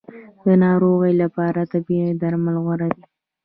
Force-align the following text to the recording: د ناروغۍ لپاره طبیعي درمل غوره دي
د 0.43 0.45
ناروغۍ 0.63 1.13
لپاره 1.21 1.69
طبیعي 1.73 2.11
درمل 2.21 2.55
غوره 2.63 2.89
دي 2.95 3.03